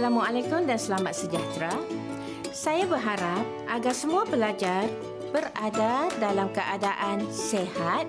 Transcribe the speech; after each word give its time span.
Assalamualaikum 0.00 0.64
dan 0.64 0.80
selamat 0.80 1.12
sejahtera. 1.12 1.76
Saya 2.56 2.88
berharap 2.88 3.44
agar 3.68 3.92
semua 3.92 4.24
pelajar 4.24 4.88
berada 5.28 6.08
dalam 6.16 6.48
keadaan 6.56 7.28
sehat 7.28 8.08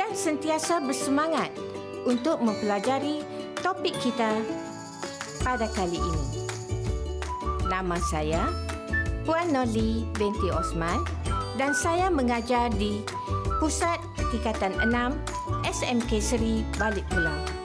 dan 0.00 0.16
sentiasa 0.16 0.80
bersemangat 0.80 1.52
untuk 2.08 2.40
mempelajari 2.40 3.20
topik 3.60 4.00
kita 4.00 4.32
pada 5.44 5.68
kali 5.76 6.00
ini. 6.00 6.48
Nama 7.68 8.00
saya 8.08 8.48
Puan 9.28 9.52
Noli 9.52 10.08
binti 10.16 10.48
Osman 10.48 11.04
dan 11.60 11.76
saya 11.76 12.08
mengajar 12.08 12.72
di 12.72 13.04
Pusat 13.60 14.00
Tingkatan 14.32 14.72
6 14.88 14.88
SMK 15.68 16.10
Seri 16.16 16.64
Balik 16.80 17.04
Pulau. 17.12 17.57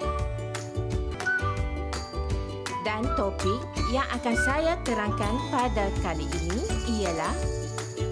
Dan 2.83 3.07
topik 3.15 3.63
yang 3.95 4.03
akan 4.11 4.35
saya 4.43 4.75
terangkan 4.83 5.39
pada 5.47 5.87
kali 6.03 6.27
ini 6.27 6.59
ialah 6.99 7.31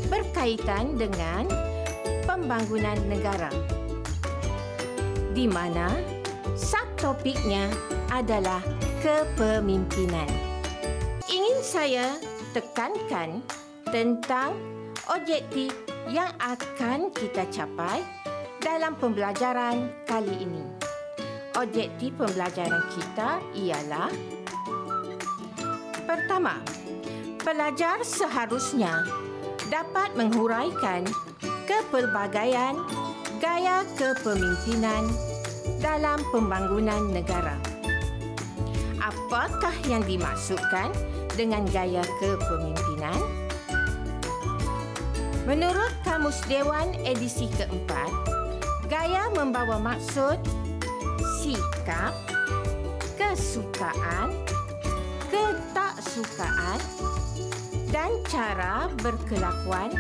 berkaitan 0.07 0.95
dengan 0.95 1.43
pembangunan 2.23 2.95
negara. 3.11 3.51
Di 5.35 5.43
mana 5.47 5.91
subtopiknya 6.55 7.67
adalah 8.11 8.63
kepemimpinan. 9.03 10.27
Ingin 11.27 11.59
saya 11.63 12.07
tekankan 12.55 13.43
tentang 13.91 14.55
objektif 15.11 15.75
yang 16.07 16.31
akan 16.39 17.11
kita 17.11 17.43
capai 17.51 18.03
dalam 18.63 18.95
pembelajaran 18.95 19.91
kali 20.07 20.47
ini. 20.47 20.63
Objektif 21.59 22.15
pembelajaran 22.15 22.83
kita 22.95 23.43
ialah 23.57 24.11
Pertama, 26.11 26.59
pelajar 27.39 28.03
seharusnya 28.03 29.07
dapat 29.71 30.11
menghuraikan 30.19 31.07
kepelbagaian 31.63 32.75
gaya 33.39 33.87
kepemimpinan 33.95 35.07
dalam 35.79 36.19
pembangunan 36.35 37.15
negara. 37.15 37.55
Apakah 38.99 39.71
yang 39.87 40.03
dimaksudkan 40.03 40.91
dengan 41.39 41.63
gaya 41.71 42.03
kepemimpinan? 42.19 43.15
Menurut 45.47 45.95
Kamus 46.03 46.43
Dewan 46.51 46.91
edisi 47.07 47.47
keempat, 47.55 48.11
gaya 48.91 49.31
membawa 49.31 49.79
maksud 49.79 50.35
sikap, 51.39 52.11
kesukaan, 53.15 54.35
ketaksukaan 56.01 56.81
dan 57.93 58.09
cara 58.25 58.89
berkelakuan 59.05 59.93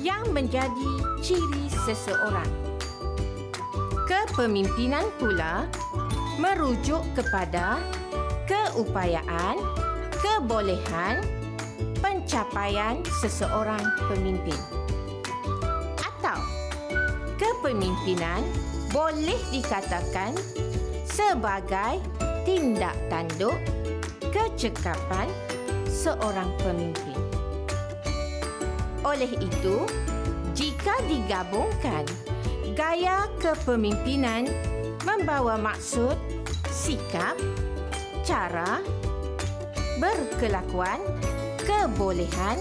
yang 0.00 0.24
menjadi 0.32 0.92
ciri 1.20 1.68
seseorang. 1.84 2.48
Kepemimpinan 4.08 5.04
pula 5.20 5.68
merujuk 6.40 7.04
kepada 7.12 7.76
keupayaan, 8.48 9.60
kebolehan, 10.16 11.20
pencapaian 12.00 13.04
seseorang 13.20 13.84
pemimpin. 14.08 14.56
Atau 16.00 16.40
kepemimpinan 17.36 18.40
boleh 18.92 19.36
dikatakan 19.52 20.32
sebagai 21.04 22.00
tindak 22.48 22.96
tanduk 23.08 23.56
kecekapan 24.34 25.30
seorang 26.04 26.52
pemimpin. 26.60 27.16
Oleh 29.00 29.32
itu, 29.40 29.88
jika 30.52 31.00
digabungkan, 31.08 32.04
gaya 32.76 33.24
kepemimpinan 33.40 34.44
membawa 35.08 35.56
maksud 35.56 36.16
sikap, 36.68 37.36
cara, 38.20 38.84
berkelakuan, 39.96 41.00
kebolehan, 41.64 42.60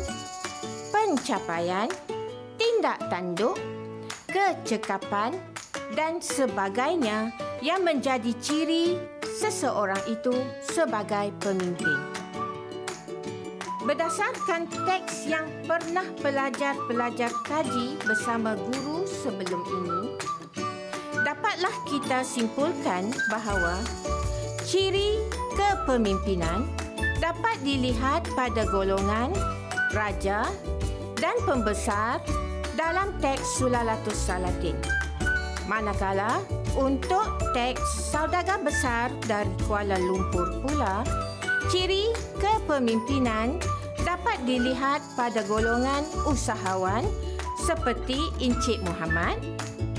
pencapaian, 0.95 1.91
tindak 2.55 2.99
tanduk, 3.11 3.59
kecekapan 4.31 5.35
dan 5.95 6.23
sebagainya 6.23 7.35
yang 7.59 7.83
menjadi 7.83 8.31
ciri 8.39 8.95
seseorang 9.23 9.99
itu 10.07 10.31
sebagai 10.63 11.35
pemimpin. 11.43 12.22
Berdasarkan 13.83 14.71
teks 14.87 15.27
yang 15.27 15.43
pernah 15.67 16.07
pelajar-pelajar 16.23 17.27
kaji 17.43 17.99
bersama 17.99 18.55
guru 18.55 19.03
sebelum 19.03 19.59
ini, 19.59 19.99
dapatlah 21.27 21.75
kita 21.91 22.23
simpulkan 22.23 23.11
bahawa 23.27 23.83
ciri 24.63 25.19
kepemimpinan 25.59 26.63
dapat 27.19 27.59
dilihat 27.67 28.23
pada 28.39 28.63
golongan 28.71 29.35
raja 29.91 30.47
dan 31.19 31.35
pembesar 31.43 32.23
dalam 32.79 33.11
teks 33.19 33.59
Sulalatus 33.59 34.15
Salatin. 34.15 34.79
Manakala 35.67 36.39
untuk 36.79 37.35
teks 37.51 38.11
saudagar 38.11 38.63
besar 38.63 39.11
dari 39.27 39.51
Kuala 39.67 39.99
Lumpur 39.99 40.63
pula, 40.63 41.03
ciri 41.69 42.11
kepemimpinan 42.41 43.59
dapat 44.03 44.39
dilihat 44.43 44.99
pada 45.15 45.45
golongan 45.47 46.03
usahawan 46.27 47.07
seperti 47.55 48.19
Encik 48.43 48.83
Muhammad, 48.83 49.39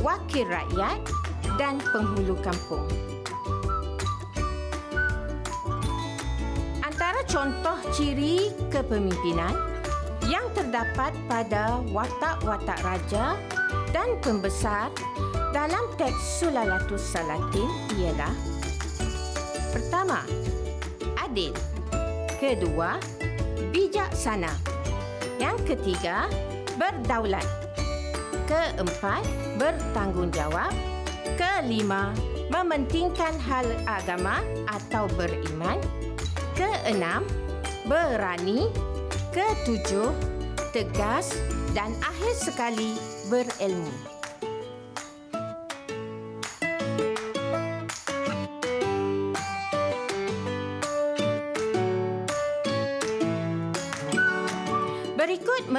wakil 0.04 0.44
rakyat 0.48 1.00
dan 1.56 1.80
penghulu 1.92 2.36
kampung. 2.44 2.84
contoh 7.34 7.74
ciri 7.90 8.54
kepemimpinan 8.70 9.58
yang 10.30 10.46
terdapat 10.54 11.10
pada 11.26 11.82
watak-watak 11.90 12.78
raja 12.86 13.34
dan 13.90 14.14
pembesar 14.22 14.88
dalam 15.50 15.82
teks 15.98 16.38
Sulalatus 16.38 17.02
Salatin 17.02 17.68
ialah 17.98 18.30
Pertama, 19.74 20.22
adil. 21.34 21.50
Kedua, 22.38 23.02
bijaksana. 23.74 24.54
Yang 25.42 25.74
ketiga, 25.74 26.30
berdaulat. 26.78 27.42
Keempat, 28.46 29.26
bertanggungjawab. 29.58 30.70
Kelima, 31.34 32.14
mementingkan 32.54 33.34
hal 33.42 33.66
agama 33.90 34.46
atau 34.70 35.10
beriman. 35.18 35.82
Keenam, 36.54 37.26
berani. 37.90 38.70
Ketujuh, 39.34 40.14
tegas. 40.70 41.34
Dan 41.74 41.90
akhir 42.06 42.38
sekali, 42.38 42.94
berilmu. 43.26 44.13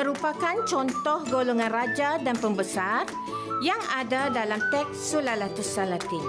Merupakan 0.05 0.61
contoh 0.69 1.25
golongan 1.33 1.73
raja 1.73 2.21
dan 2.21 2.37
pembesar 2.37 3.09
yang 3.57 3.81
ada 3.89 4.29
dalam 4.29 4.61
teks 4.69 4.93
Sulalatus 4.93 5.65
Salatin. 5.65 6.21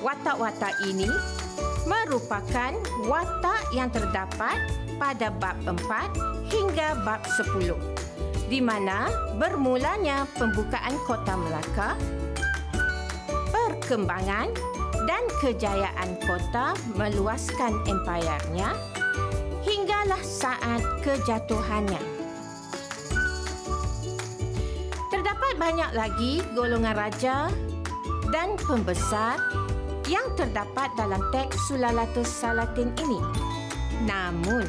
Watak-watak 0.00 0.80
ini 0.88 1.04
merupakan 1.84 2.72
watak 3.04 3.68
yang 3.76 3.92
terdapat 3.92 4.56
pada 4.96 5.28
bab 5.28 5.60
4 5.68 5.76
hingga 6.48 6.96
bab 7.04 7.20
10 7.36 8.48
di 8.48 8.64
mana 8.64 9.12
bermulanya 9.36 10.24
pembukaan 10.40 10.96
kota 11.04 11.36
Melaka, 11.36 12.00
perkembangan 13.52 14.48
dan 15.04 15.24
kejayaan 15.44 16.16
kota 16.24 16.72
meluaskan 16.96 17.76
empayarnya 17.92 18.72
hinggalah 19.64 20.20
saat 20.20 20.84
kejatuhannya. 21.00 22.00
Terdapat 25.08 25.52
banyak 25.56 25.90
lagi 25.96 26.32
golongan 26.52 26.94
raja 26.94 27.48
dan 28.28 28.60
pembesar 28.60 29.40
yang 30.04 30.28
terdapat 30.36 30.92
dalam 31.00 31.20
teks 31.32 31.56
Sulalatus 31.66 32.28
Salatin 32.28 32.92
ini. 33.00 33.20
Namun, 34.04 34.68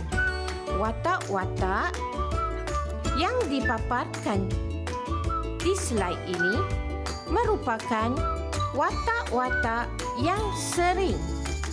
watak-watak 0.80 1.92
yang 3.20 3.36
dipaparkan 3.52 4.48
di 5.60 5.74
slide 5.76 6.20
ini 6.30 6.56
merupakan 7.28 8.14
watak-watak 8.78 9.90
yang 10.22 10.40
sering 10.56 11.18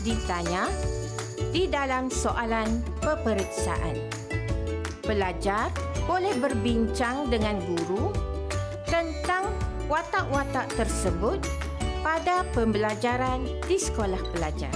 ditanya 0.02 0.66
di 1.52 1.68
dalam 1.68 2.08
soalan 2.08 2.80
peperiksaan. 3.04 4.00
Pelajar 5.04 5.68
boleh 6.08 6.32
berbincang 6.40 7.28
dengan 7.28 7.60
guru 7.60 8.08
tentang 8.88 9.52
watak-watak 9.86 10.72
tersebut 10.74 11.38
pada 12.00 12.42
pembelajaran 12.56 13.44
di 13.68 13.76
sekolah 13.76 14.18
pelajar. 14.32 14.72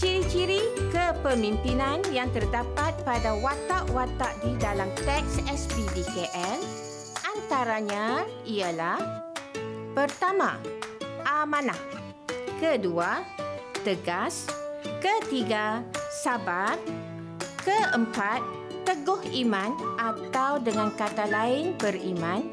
Ciri-ciri 0.00 0.62
kepemimpinan 0.88 2.00
yang 2.08 2.32
terdapat 2.32 2.96
pada 3.04 3.36
watak-watak 3.38 4.32
di 4.40 4.56
dalam 4.56 4.88
teks 5.04 5.42
SPDKL 5.44 6.58
antaranya 7.26 8.24
ialah 8.46 8.98
pertama, 9.92 10.56
amanah. 11.26 11.78
Kedua, 12.58 13.37
tegas. 13.82 14.46
Ketiga, 14.98 15.82
sabar. 16.22 16.78
Keempat, 17.62 18.40
teguh 18.88 19.20
iman 19.44 19.76
atau 20.00 20.56
dengan 20.62 20.88
kata 20.96 21.28
lain 21.28 21.76
beriman. 21.76 22.48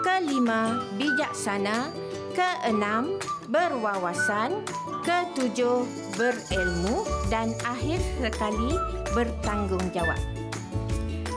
Kelima, 0.00 0.78
bijaksana. 0.94 1.90
Keenam, 2.32 3.18
berwawasan. 3.50 4.62
Ketujuh, 5.02 5.84
berilmu. 6.14 7.02
Dan 7.28 7.52
akhir 7.66 7.98
sekali, 8.22 8.78
bertanggungjawab. 9.12 10.20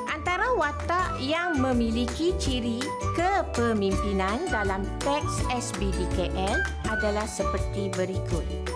Antara 0.07 0.53
watak 0.53 1.17
yang 1.19 1.57
memiliki 1.57 2.37
ciri 2.37 2.79
kepemimpinan 3.17 4.45
dalam 4.47 4.85
teks 5.01 5.41
SBDKL 5.49 6.61
adalah 6.93 7.25
seperti 7.25 7.89
berikut. 7.93 8.72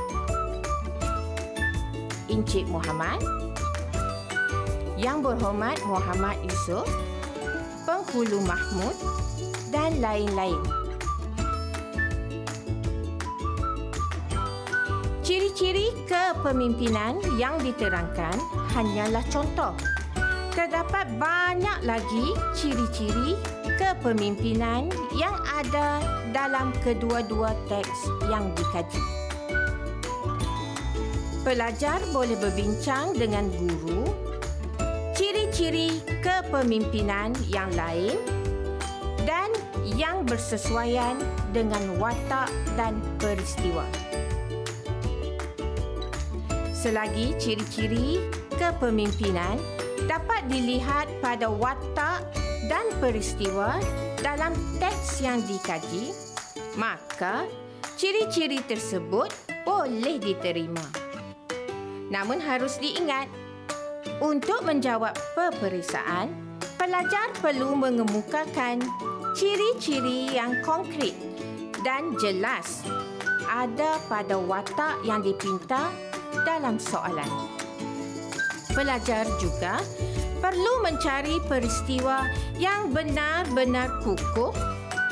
Encik 2.28 2.68
Muhammad, 2.68 3.24
Yang 5.00 5.18
Berhormat 5.32 5.80
Muhammad 5.88 6.36
Yusof, 6.44 6.88
Penghulu 7.88 8.44
Mahmud 8.44 8.96
dan 9.72 10.00
lain-lain. 10.04 10.60
Ciri-ciri 15.24 15.92
kepemimpinan 16.08 17.20
yang 17.36 17.60
diterangkan 17.60 18.36
hanyalah 18.72 19.24
contoh. 19.28 19.76
Terdapat 20.56 21.08
banyak 21.20 21.80
lagi 21.84 22.28
ciri-ciri 22.56 23.36
kepemimpinan 23.76 24.90
yang 25.14 25.36
ada 25.52 26.00
dalam 26.32 26.72
kedua-dua 26.82 27.54
teks 27.68 28.08
yang 28.32 28.50
dikaji. 28.56 29.27
Pelajar 31.48 32.04
boleh 32.12 32.36
berbincang 32.36 33.16
dengan 33.16 33.48
guru 33.56 34.04
ciri-ciri 35.16 36.04
kepemimpinan 36.20 37.32
yang 37.48 37.72
lain 37.72 38.20
dan 39.24 39.56
yang 39.96 40.28
bersesuaian 40.28 41.16
dengan 41.56 41.96
watak 42.04 42.52
dan 42.76 43.00
peristiwa. 43.16 43.88
Selagi 46.76 47.32
ciri-ciri 47.40 48.28
kepemimpinan 48.60 49.56
dapat 50.04 50.52
dilihat 50.52 51.08
pada 51.24 51.48
watak 51.48 52.28
dan 52.68 52.84
peristiwa 53.00 53.80
dalam 54.20 54.52
teks 54.84 55.24
yang 55.24 55.40
dikaji, 55.48 56.12
maka 56.76 57.48
ciri-ciri 57.96 58.60
tersebut 58.68 59.32
boleh 59.64 60.20
diterima. 60.20 60.97
Namun 62.08 62.40
harus 62.40 62.80
diingat, 62.80 63.28
untuk 64.24 64.64
menjawab 64.64 65.14
peperiksaan, 65.36 66.32
pelajar 66.80 67.30
perlu 67.38 67.76
mengemukakan 67.76 68.82
ciri-ciri 69.38 70.34
yang 70.34 70.58
konkret 70.66 71.14
dan 71.86 72.18
jelas 72.18 72.82
ada 73.46 74.02
pada 74.10 74.36
watak 74.40 75.04
yang 75.06 75.22
dipinta 75.22 75.94
dalam 76.48 76.82
soalan. 76.82 77.30
Pelajar 78.74 79.26
juga 79.42 79.82
perlu 80.38 80.86
mencari 80.86 81.42
peristiwa 81.46 82.30
yang 82.62 82.94
benar-benar 82.94 84.02
kukuh 84.06 84.54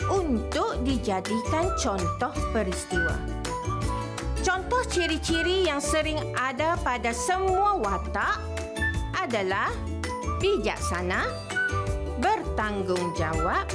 untuk 0.09 0.77
dijadikan 0.86 1.74
contoh 1.81 2.33
peristiwa. 2.53 3.35
Contoh 4.75 4.92
ciri-ciri 4.92 5.72
yang 5.72 5.80
sering 5.80 6.19
ada 6.36 6.75
pada 6.83 7.16
semua 7.16 7.80
watak 7.80 8.44
adalah 9.16 9.72
bijaksana, 10.44 11.31
bertanggungjawab 12.19 13.72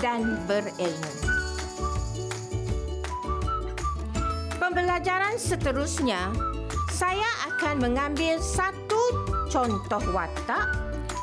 dan 0.00 0.40
berilmu. 0.48 1.12
Pembelajaran 4.56 5.36
seterusnya, 5.36 6.32
saya 6.88 7.28
akan 7.52 7.92
mengambil 7.92 8.40
satu 8.40 9.28
contoh 9.52 10.00
watak 10.16 10.64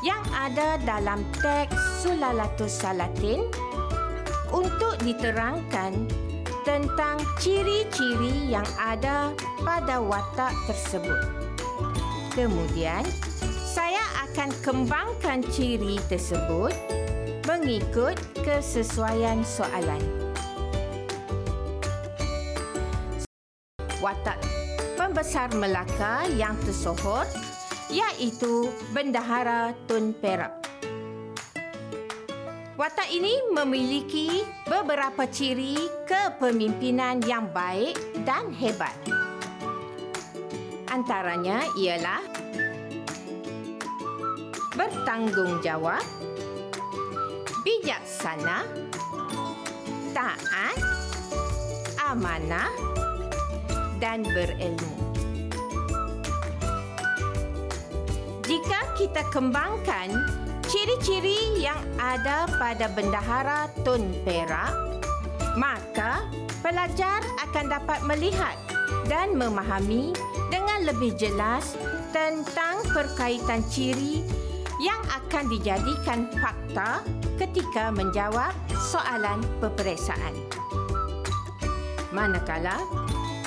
yang 0.06 0.22
ada 0.30 0.78
dalam 0.86 1.26
teks 1.42 2.06
Sulalatus 2.06 2.78
Salatin 2.78 3.42
untuk 4.54 4.94
diterangkan 5.02 6.06
tentang 6.62 7.20
ciri-ciri 7.40 8.52
yang 8.52 8.66
ada 8.76 9.32
pada 9.64 10.00
watak 10.00 10.52
tersebut. 10.68 11.20
Kemudian, 12.36 13.02
saya 13.66 14.02
akan 14.28 14.50
kembangkan 14.62 15.40
ciri 15.50 15.96
tersebut 16.06 16.72
mengikut 17.48 18.20
kesesuaian 18.44 19.42
soalan. 19.42 20.00
Watak 24.00 24.40
pembesar 24.96 25.52
Melaka 25.58 26.24
yang 26.38 26.56
tersohor 26.64 27.28
iaitu 27.90 28.70
Bendahara 28.94 29.74
Tun 29.90 30.14
Perak. 30.14 30.59
Watak 32.80 33.12
ini 33.12 33.52
memiliki 33.52 34.40
beberapa 34.64 35.28
ciri 35.28 35.76
kepemimpinan 36.08 37.20
yang 37.28 37.52
baik 37.52 37.92
dan 38.24 38.48
hebat. 38.56 38.96
Antaranya 40.88 41.60
ialah 41.76 42.24
bertanggungjawab, 44.80 46.00
bijaksana, 47.68 48.64
taat, 50.16 50.80
amanah 52.00 52.72
dan 54.00 54.24
berilmu. 54.24 54.96
Jika 58.48 58.80
kita 58.96 59.28
kembangkan 59.28 60.40
ciri-ciri 60.70 61.58
yang 61.58 61.82
ada 61.98 62.46
pada 62.54 62.86
bendahara 62.94 63.66
Tun 63.82 64.06
Perak, 64.22 64.70
maka 65.58 66.30
pelajar 66.62 67.18
akan 67.42 67.66
dapat 67.66 67.98
melihat 68.06 68.54
dan 69.10 69.34
memahami 69.34 70.14
dengan 70.46 70.86
lebih 70.86 71.18
jelas 71.18 71.74
tentang 72.14 72.86
perkaitan 72.94 73.66
ciri 73.66 74.22
yang 74.78 75.02
akan 75.10 75.50
dijadikan 75.50 76.30
fakta 76.38 77.02
ketika 77.34 77.90
menjawab 77.90 78.54
soalan 78.78 79.42
peperiksaan. 79.58 80.38
Manakala 82.14 82.78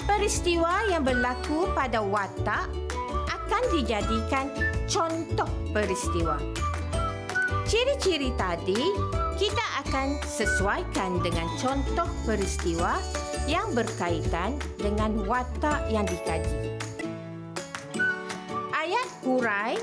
peristiwa 0.04 0.92
yang 0.92 1.08
berlaku 1.08 1.72
pada 1.72 2.04
watak 2.04 2.68
akan 3.32 3.64
dijadikan 3.72 4.52
contoh 4.92 5.48
peristiwa. 5.72 6.63
Ciri-ciri 7.64 8.30
tadi 8.36 8.82
kita 9.40 9.66
akan 9.88 10.20
sesuaikan 10.24 11.24
dengan 11.24 11.48
contoh 11.58 12.08
peristiwa 12.28 13.00
yang 13.50 13.72
berkaitan 13.72 14.60
dengan 14.80 15.24
watak 15.28 15.88
yang 15.90 16.08
dikaji. 16.08 16.78
Ayat 18.76 19.08
hurai 19.24 19.80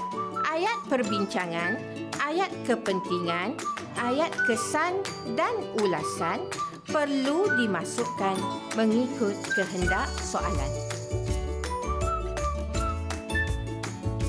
ayat 0.51 0.79
perbincangan, 0.91 1.79
ayat 2.21 2.51
kepentingan, 2.67 3.55
ayat 3.97 4.29
kesan 4.45 4.99
dan 5.39 5.57
ulasan 5.81 6.43
perlu 6.91 7.47
dimasukkan 7.55 8.37
mengikut 8.75 9.39
kehendak 9.55 10.11
soalan. 10.21 10.73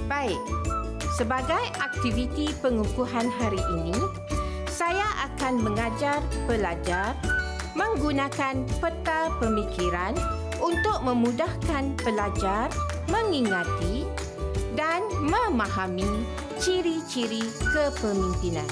Baik, 0.05 0.39
sebagai 1.22 1.62
aktiviti 1.78 2.50
pengukuhan 2.66 3.30
hari 3.30 3.62
ini, 3.78 3.94
saya 4.66 5.06
akan 5.30 5.62
mengajar 5.62 6.18
pelajar 6.50 7.13
menggunakan 7.78 8.66
peta 8.82 9.30
pemikiran 9.38 10.18
untuk 10.58 10.98
memudahkan 11.06 11.94
pelajar 12.01 12.74
mengingati 13.06 14.10
dan 14.74 15.06
memahami 15.22 16.25
ciri-ciri 16.58 17.46
kepemimpinan. 17.70 18.66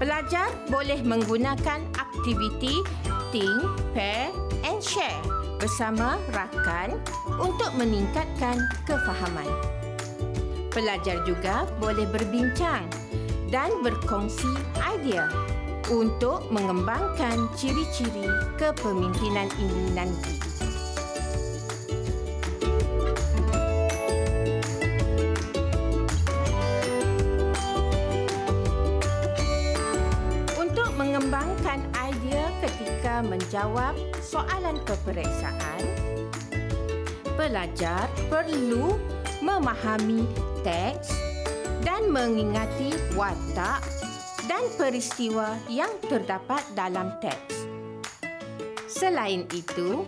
Pelajar 0.00 0.48
boleh 0.72 1.04
menggunakan 1.04 1.84
aktiviti 1.92 2.80
think, 3.28 3.68
pair 3.92 4.32
and 4.64 4.80
share 4.80 5.20
bersama 5.60 6.16
rakan 6.32 6.96
untuk 7.36 7.68
meningkatkan 7.76 8.64
kefahaman. 8.88 9.69
Pelajar 10.70 11.26
juga 11.26 11.66
boleh 11.82 12.06
berbincang 12.06 12.86
dan 13.50 13.74
berkongsi 13.82 14.50
idea 14.78 15.26
untuk 15.90 16.46
mengembangkan 16.54 17.50
ciri-ciri 17.58 18.30
kepemimpinan 18.54 19.50
ini 19.58 19.86
nanti. 19.92 20.50
menjawab 33.50 33.92
soalan 34.24 34.78
peperiksaan, 34.88 35.82
pelajar 37.36 38.08
perlu 38.32 38.96
memahami 39.44 40.24
teks 40.60 41.12
dan 41.84 42.12
mengingati 42.12 42.92
watak 43.16 43.80
dan 44.44 44.64
peristiwa 44.76 45.56
yang 45.70 45.90
terdapat 46.04 46.60
dalam 46.76 47.12
teks. 47.24 47.64
Selain 48.90 49.46
itu, 49.54 50.04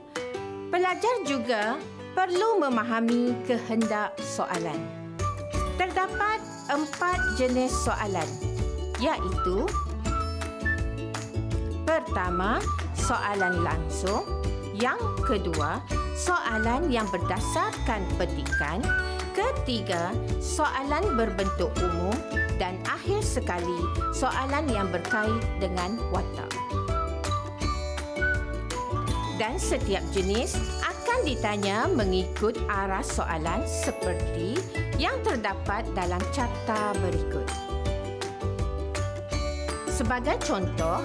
pelajar 0.68 1.22
juga 1.24 1.80
perlu 2.12 2.60
memahami 2.60 3.32
kehendak 3.48 4.12
soalan. 4.20 4.76
Terdapat 5.80 6.44
empat 6.68 7.40
jenis 7.40 7.72
soalan, 7.72 8.28
iaitu 9.00 9.64
pertama, 11.88 12.60
soalan 12.96 13.64
langsung. 13.64 14.24
Yang 14.72 15.00
kedua, 15.28 15.84
soalan 16.16 16.88
yang 16.88 17.04
berdasarkan 17.12 18.02
petikan. 18.16 18.80
Ketiga, 19.32 20.12
soalan 20.38 21.16
berbentuk 21.16 21.72
umum. 21.80 22.12
Dan 22.60 22.78
akhir 22.86 23.24
sekali, 23.24 23.80
soalan 24.14 24.68
yang 24.70 24.86
berkait 24.92 25.42
dengan 25.58 25.98
watak. 26.12 26.52
Dan 29.40 29.58
setiap 29.58 30.04
jenis 30.14 30.54
akan 30.84 31.26
ditanya 31.26 31.90
mengikut 31.90 32.54
arah 32.70 33.02
soalan 33.02 33.66
seperti 33.66 34.60
yang 35.00 35.18
terdapat 35.26 35.82
dalam 35.96 36.22
carta 36.30 36.94
berikut. 37.02 37.48
Sebagai 39.90 40.38
contoh, 40.46 41.02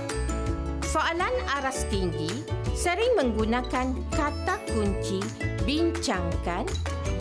Soalan 0.88 1.36
aras 1.52 1.84
tinggi 1.92 2.48
sering 2.72 3.20
menggunakan 3.20 3.92
kata 4.08 4.56
kunci 4.72 5.20
bincangkan 5.68 6.64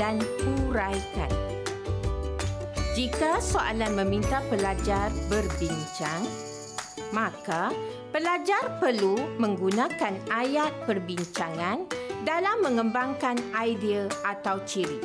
dan 0.01 0.21
huraikan. 0.45 1.29
Jika 2.97 3.45
soalan 3.45 3.93
meminta 3.93 4.41
pelajar 4.49 5.13
berbincang, 5.29 6.25
maka 7.13 7.69
pelajar 8.09 8.81
perlu 8.81 9.21
menggunakan 9.37 10.17
ayat 10.33 10.73
perbincangan 10.89 11.85
dalam 12.25 12.65
mengembangkan 12.65 13.37
idea 13.53 14.09
atau 14.25 14.65
ciri. 14.65 15.01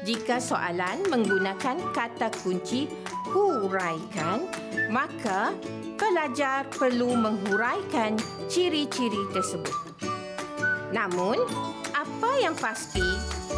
Jika 0.00 0.40
soalan 0.40 1.04
menggunakan 1.12 1.92
kata 1.92 2.32
kunci 2.40 2.88
huraikan, 3.30 4.48
maka 4.88 5.52
pelajar 6.00 6.66
perlu 6.72 7.12
menghuraikan 7.14 8.16
ciri-ciri 8.48 9.28
tersebut. 9.30 9.76
Namun, 10.90 11.38
apa 11.94 12.30
yang 12.42 12.56
pasti, 12.56 13.04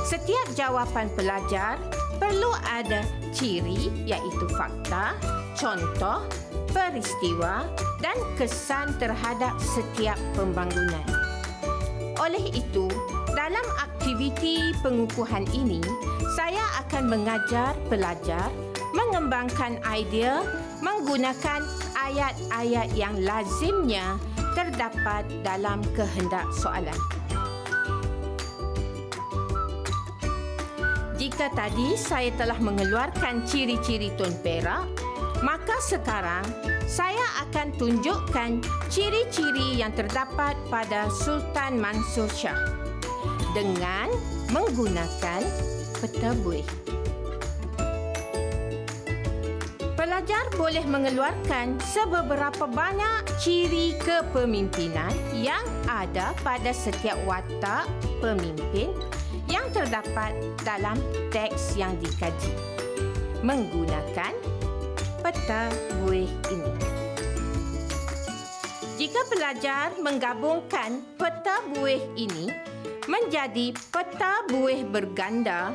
setiap 0.02 0.47
jawapan 0.59 1.06
pelajar 1.14 1.78
perlu 2.18 2.54
ada 2.62 3.02
ciri 3.35 3.90
iaitu 4.06 4.47
fakta, 4.54 5.18
contoh, 5.59 6.23
peristiwa 6.71 7.66
dan 7.99 8.14
kesan 8.38 8.94
terhadap 8.99 9.54
setiap 9.59 10.18
pembangunan. 10.38 11.06
Oleh 12.23 12.42
itu, 12.54 12.87
dalam 13.35 13.66
aktiviti 13.82 14.71
pengukuhan 14.82 15.47
ini, 15.50 15.82
saya 16.38 16.62
akan 16.87 17.11
mengajar 17.11 17.75
pelajar 17.90 18.50
mengembangkan 18.92 19.80
idea 19.88 20.44
menggunakan 20.85 21.64
ayat-ayat 21.97 22.92
yang 22.94 23.16
lazimnya 23.25 24.21
terdapat 24.52 25.25
dalam 25.42 25.80
kehendak 25.97 26.44
soalan. 26.52 26.99
Jika 31.23 31.55
tadi 31.55 31.95
saya 31.95 32.35
telah 32.35 32.59
mengeluarkan 32.59 33.47
ciri-ciri 33.47 34.11
Tun 34.19 34.35
Perak, 34.43 34.91
maka 35.47 35.79
sekarang 35.79 36.43
saya 36.83 37.47
akan 37.47 37.71
tunjukkan 37.79 38.59
ciri-ciri 38.91 39.79
yang 39.79 39.95
terdapat 39.95 40.59
pada 40.67 41.07
Sultan 41.14 41.79
Mansur 41.79 42.26
Shah 42.26 42.59
dengan 43.55 44.11
menggunakan 44.50 45.47
peta 46.02 46.35
buih. 46.43 46.67
pelajar 49.95 50.43
boleh 50.59 50.83
mengeluarkan 50.91 51.79
seberapa 51.79 52.67
banyak 52.67 53.23
ciri 53.38 53.95
kepemimpinan 54.02 55.14
yang 55.38 55.62
ada 55.87 56.35
pada 56.43 56.75
setiap 56.75 57.14
watak 57.23 57.87
pemimpin 58.19 58.91
terdapat 59.73 60.37
dalam 60.62 61.00
teks 61.33 61.75
yang 61.81 61.97
dikaji 61.99 62.52
menggunakan 63.43 64.33
peta 65.25 65.73
buih 65.99 66.31
ini. 66.52 66.73
Jika 69.00 69.26
pelajar 69.26 69.99
menggabungkan 69.99 71.02
peta 71.19 71.59
buih 71.75 71.99
ini 72.14 72.52
menjadi 73.11 73.75
peta 73.91 74.47
buih 74.47 74.87
berganda, 74.87 75.75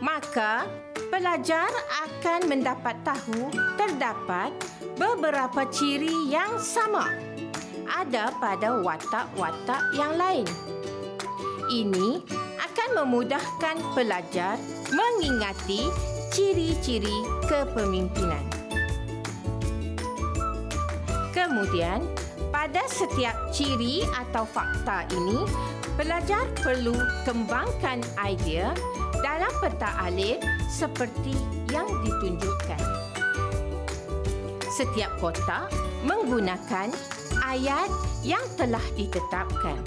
maka 0.00 0.64
pelajar 1.12 1.68
akan 2.08 2.48
mendapat 2.48 2.96
tahu 3.04 3.52
terdapat 3.76 4.56
beberapa 4.96 5.68
ciri 5.68 6.32
yang 6.32 6.56
sama 6.56 7.12
ada 7.86 8.34
pada 8.40 8.82
watak-watak 8.82 9.82
yang 9.94 10.16
lain. 10.18 10.48
Ini 11.70 12.22
akan 12.76 13.08
memudahkan 13.08 13.76
pelajar 13.96 14.60
mengingati 14.92 15.88
ciri-ciri 16.28 17.24
kepemimpinan. 17.48 18.44
Kemudian, 21.32 22.04
pada 22.52 22.84
setiap 22.84 23.32
ciri 23.48 24.04
atau 24.12 24.44
fakta 24.44 25.08
ini, 25.08 25.48
pelajar 25.96 26.44
perlu 26.60 26.92
kembangkan 27.24 28.04
idea 28.20 28.76
dalam 29.24 29.48
peta 29.64 29.96
alif 29.96 30.36
seperti 30.68 31.32
yang 31.72 31.88
ditunjukkan. 32.04 32.82
Setiap 34.68 35.16
kotak 35.16 35.72
menggunakan 36.04 36.92
ayat 37.40 37.88
yang 38.20 38.44
telah 38.60 38.84
ditetapkan. 39.00 39.80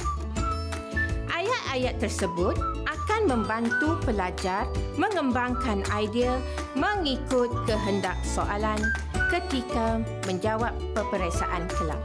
Ayat-ayat 1.30 2.02
tersebut 2.02 2.79
akan 3.20 3.44
membantu 3.44 4.00
pelajar 4.08 4.64
mengembangkan 4.96 5.84
idea 5.92 6.40
mengikut 6.72 7.52
kehendak 7.68 8.16
soalan 8.24 8.80
ketika 9.28 10.00
menjawab 10.24 10.72
peperiksaan 10.96 11.68
kelab. 11.76 12.00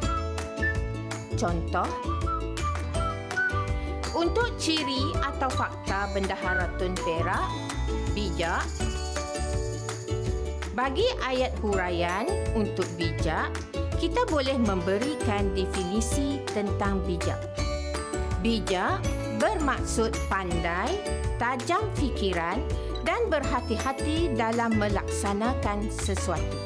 Contoh, 1.38 1.86
untuk 4.18 4.58
ciri 4.58 5.14
atau 5.22 5.46
fakta 5.54 6.10
bendahara 6.10 6.66
Tun 6.82 6.98
Perak, 6.98 7.46
bijak. 8.10 8.66
Bagi 10.74 11.06
ayat 11.22 11.54
huraian 11.62 12.26
untuk 12.58 12.90
bijak, 12.98 13.54
kita 14.02 14.26
boleh 14.26 14.58
memberikan 14.58 15.46
definisi 15.54 16.42
tentang 16.50 16.98
bijak. 17.06 17.38
Bijak 18.42 18.98
bermaksud 19.44 20.16
pandai, 20.32 20.88
tajam 21.36 21.84
fikiran 22.00 22.64
dan 23.04 23.28
berhati-hati 23.28 24.32
dalam 24.32 24.72
melaksanakan 24.80 25.84
sesuatu. 25.92 26.56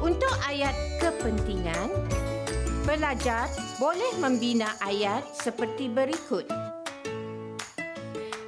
Untuk 0.00 0.32
ayat 0.48 0.72
kepentingan, 0.96 1.92
pelajar 2.88 3.52
boleh 3.76 4.08
membina 4.24 4.72
ayat 4.80 5.20
seperti 5.36 5.92
berikut. 5.92 6.48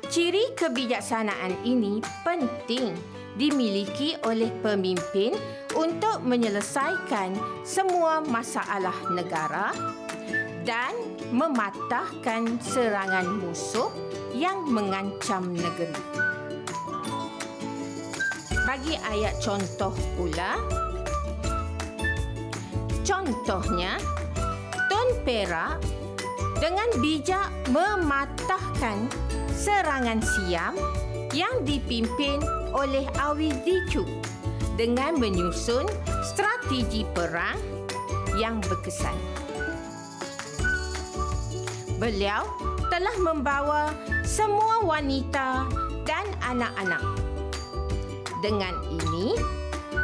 Ciri 0.09 0.57
kebijaksanaan 0.57 1.61
ini 1.69 2.01
penting 2.25 2.97
dimiliki 3.37 4.17
oleh 4.25 4.49
pemimpin 4.65 5.37
untuk 5.77 6.25
menyelesaikan 6.25 7.37
semua 7.65 8.25
masalah 8.25 8.97
negara 9.13 9.73
dan 10.65 11.12
mematahkan 11.33 12.61
serangan 12.61 13.25
musuh 13.41 13.89
yang 14.37 14.69
mengancam 14.69 15.49
negeri. 15.57 15.97
Bagi 18.69 19.01
ayat 19.01 19.41
contoh 19.41 19.97
pula, 20.15 20.61
contohnya, 23.03 23.97
Tun 24.93 25.09
Perak 25.25 25.81
dengan 26.61 26.89
bijak 27.01 27.49
mematahkan 27.73 29.09
serangan 29.57 30.21
Siam 30.21 30.77
yang 31.33 31.65
dipimpin 31.65 32.45
oleh 32.77 33.09
Awi 33.19 33.51
Dicu 33.65 34.05
dengan 34.77 35.17
menyusun 35.17 35.89
strategi 36.23 37.09
perang 37.17 37.57
yang 38.37 38.61
berkesan. 38.65 39.42
Beliau 42.03 42.43
telah 42.91 43.15
membawa 43.23 43.95
semua 44.27 44.83
wanita 44.83 45.71
dan 46.03 46.27
anak-anak. 46.43 46.99
Dengan 48.43 48.75
ini, 48.91 49.39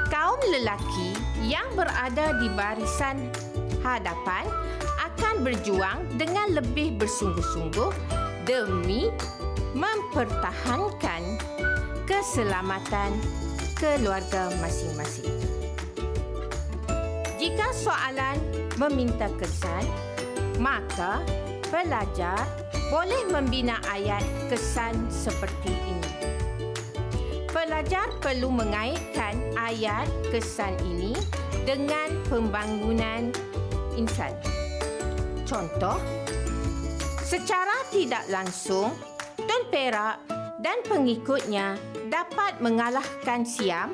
kaum 0.07 0.39
lelaki 0.47 1.19
yang 1.43 1.67
berada 1.75 2.39
di 2.39 2.55
barisan 2.55 3.35
hadapan 3.83 4.47
akan 5.11 5.43
berjuang 5.43 6.07
dengan 6.15 6.63
lebih 6.63 7.03
bersungguh-sungguh 7.03 7.91
demi 8.47 9.11
mempertahankan 9.75 11.35
keselamatan 12.07 13.11
keluarga 13.75 14.55
masing-masing. 14.63 15.35
Jika 17.43 17.75
soalan 17.75 18.39
meminta 18.79 19.27
kesan, 19.35 19.83
maka 20.63 21.27
pelajar 21.69 22.49
boleh 22.89 23.29
membina 23.29 23.77
ayat 23.93 24.25
kesan 24.49 24.97
seperti 25.13 25.73
ini. 25.73 26.09
Pelajar 27.49 28.13
perlu 28.21 28.53
mengaitkan 28.53 29.37
ayat 29.57 30.09
kesan 30.33 30.73
ini 30.85 31.13
dengan 31.69 32.13
pembangunan 32.29 33.33
insan. 33.97 34.33
Contoh, 35.45 35.97
secara 37.25 37.85
tidak 37.93 38.25
langsung, 38.29 38.93
Tun 39.37 39.63
Perak 39.73 40.21
dan 40.61 40.81
pengikutnya 40.85 41.77
dapat 42.09 42.61
mengalahkan 42.61 43.45
Siam 43.45 43.93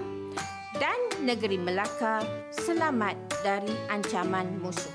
dan 0.78 0.98
negeri 1.22 1.58
Melaka 1.58 2.26
selamat 2.50 3.14
dari 3.46 3.70
ancaman 3.90 4.58
musuh. 4.58 4.90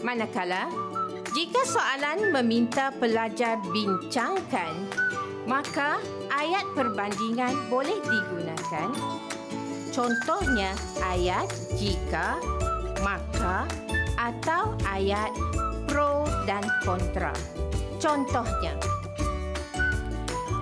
Manakala, 0.00 0.70
jika 1.30 1.62
soalan 1.62 2.34
meminta 2.34 2.90
pelajar 2.98 3.62
bincangkan, 3.70 4.74
maka 5.46 6.02
ayat 6.34 6.66
perbandingan 6.74 7.54
boleh 7.70 8.02
digunakan. 8.02 8.90
Contohnya 9.94 10.74
ayat 11.06 11.46
jika, 11.78 12.38
maka 13.06 13.66
atau 14.18 14.74
ayat 14.90 15.30
pro 15.86 16.26
dan 16.50 16.66
kontra. 16.82 17.30
Contohnya, 18.02 18.74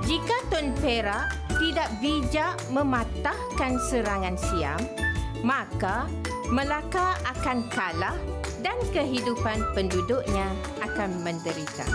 jika 0.04 0.36
Tun 0.52 0.76
Perak 0.84 1.32
tidak 1.56 1.88
bijak 2.04 2.60
mematahkan 2.68 3.80
serangan 3.88 4.36
Siam, 4.36 4.80
maka 5.40 6.04
Melaka 6.48 7.20
akan 7.28 7.68
kalah 7.68 8.16
dan 8.62 8.78
kehidupan 8.90 9.62
penduduknya 9.74 10.50
akan 10.82 11.22
menderita. 11.22 11.86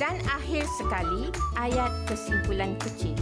Dan 0.00 0.16
akhir 0.24 0.64
sekali, 0.80 1.28
ayat 1.60 1.92
kesimpulan 2.08 2.72
kecil. 2.80 3.16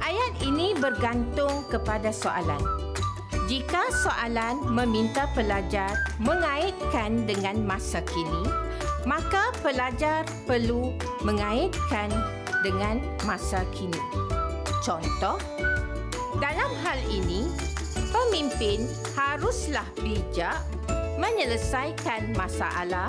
Ayat 0.00 0.32
ini 0.40 0.72
bergantung 0.72 1.66
kepada 1.68 2.08
soalan. 2.14 2.62
Jika 3.46 3.92
soalan 4.02 4.58
meminta 4.72 5.30
pelajar 5.36 5.94
mengaitkan 6.18 7.28
dengan 7.28 7.62
masa 7.62 8.02
kini, 8.02 8.44
maka 9.06 9.54
pelajar 9.62 10.26
perlu 10.48 10.96
mengaitkan 11.22 12.10
dengan 12.64 12.98
masa 13.22 13.62
kini. 13.70 14.00
Contoh, 14.82 15.38
dalam 16.42 16.70
hal 16.82 16.98
ini, 17.06 17.46
pemimpin 18.10 18.88
haruslah 19.14 19.86
bijak 20.02 20.58
menyelesaikan 21.16 22.36
masalah 22.36 23.08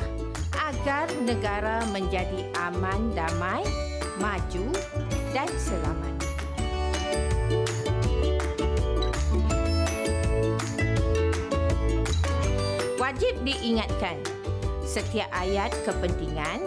agar 0.55 1.07
negara 1.23 1.83
menjadi 1.91 2.47
aman, 2.55 3.11
damai, 3.13 3.63
maju 4.19 4.67
dan 5.35 5.47
selamat. 5.55 6.15
Wajib 12.97 13.33
diingatkan 13.47 14.19
setiap 14.83 15.29
ayat 15.35 15.71
kepentingan, 15.83 16.59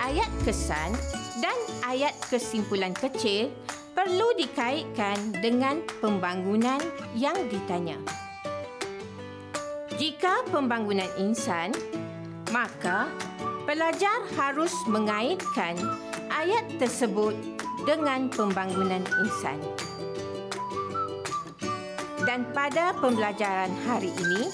ayat 0.00 0.30
kesan 0.44 0.92
dan 1.40 1.56
ayat 1.84 2.14
kesimpulan 2.30 2.94
kecil 2.94 3.50
perlu 3.92 4.32
dikaitkan 4.40 5.36
dengan 5.40 5.84
pembangunan 6.00 6.80
yang 7.12 7.36
ditanya. 7.52 8.21
Jika 10.02 10.42
pembangunan 10.50 11.06
insan, 11.14 11.70
maka 12.50 13.06
pelajar 13.62 14.26
harus 14.34 14.74
mengaitkan 14.90 15.78
ayat 16.26 16.66
tersebut 16.82 17.38
dengan 17.86 18.26
pembangunan 18.26 19.06
insan. 19.22 19.62
Dan 22.26 22.42
pada 22.50 22.98
pembelajaran 22.98 23.70
hari 23.86 24.10
ini, 24.10 24.50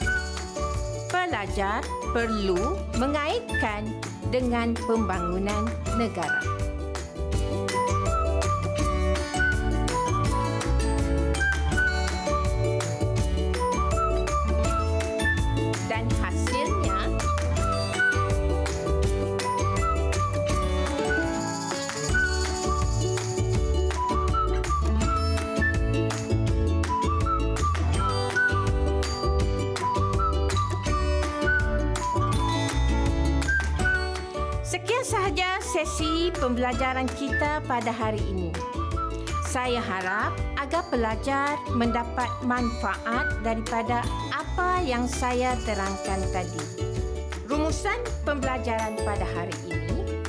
pelajar 1.09 1.81
perlu 2.13 2.77
mengaitkan 3.01 3.89
dengan 4.29 4.77
pembangunan 4.85 5.65
negara. 5.97 6.58
Pembelajaran 36.39 37.11
kita 37.19 37.59
pada 37.67 37.91
hari 37.91 38.23
ini. 38.31 38.55
Saya 39.49 39.83
harap 39.83 40.39
agar 40.61 40.87
pelajar 40.87 41.59
mendapat 41.75 42.31
manfaat 42.47 43.27
daripada 43.43 44.07
apa 44.31 44.79
yang 44.87 45.11
saya 45.11 45.59
terangkan 45.67 46.21
tadi. 46.31 46.87
Rumusan 47.49 47.99
pembelajaran 48.23 48.95
pada 49.03 49.27
hari 49.35 49.57
ini. 49.67 50.23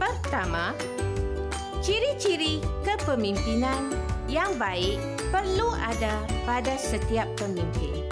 Pertama, 0.00 0.74
ciri-ciri 1.84 2.58
kepemimpinan 2.82 3.92
yang 4.26 4.50
baik 4.58 4.98
perlu 5.30 5.70
ada 5.76 6.24
pada 6.48 6.74
setiap 6.74 7.28
pemimpin. 7.38 8.08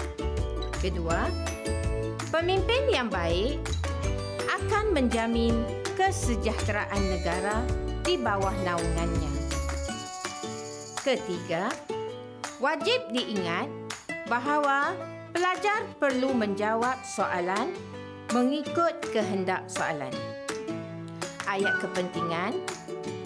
Kedua, 0.79 1.25
pemimpin 2.29 2.85
yang 2.93 3.09
baik 3.09 3.59
akan 4.45 4.93
menjamin 4.93 5.65
kesejahteraan 5.95 7.03
negara 7.07 7.63
di 8.03 8.19
bawah 8.19 8.53
naungannya. 8.67 9.31
Ketiga, 10.99 11.71
wajib 12.59 12.99
diingat 13.15 13.71
bahawa 14.27 14.91
pelajar 15.31 15.87
perlu 15.95 16.35
menjawab 16.35 16.99
soalan 17.07 17.71
mengikut 18.35 18.99
kehendak 19.15 19.63
soalan. 19.71 20.11
Ayat 21.47 21.79
kepentingan, 21.79 22.59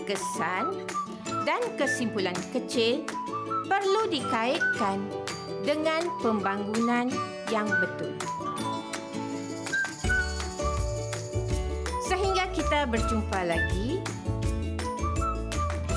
kesan 0.05 0.85
dan 1.47 1.61
kesimpulan 1.79 2.37
kecil 2.53 3.01
perlu 3.65 4.05
dikaitkan 4.11 5.01
dengan 5.65 6.05
pembangunan 6.21 7.09
yang 7.49 7.65
betul. 7.81 8.13
Kita 12.69 12.85
berjumpa 12.85 13.49
lagi. 13.49 13.97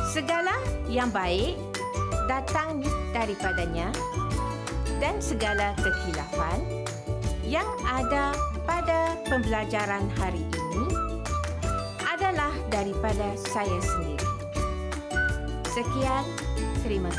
Segala 0.08 0.56
yang 0.88 1.12
baik 1.12 1.60
datang 2.24 2.80
daripadanya 3.12 3.92
dan 4.96 5.20
segala 5.20 5.76
kehilafan 5.84 6.64
yang 7.44 7.68
ada 7.84 8.32
pada 8.64 9.20
pembelajaran 9.28 10.08
hari 10.16 10.40
ini 10.48 10.84
adalah 12.08 12.56
daripada 12.72 13.36
saya 13.36 13.76
sendiri. 13.84 14.32
Sekian, 15.76 16.24
terima 16.80 17.12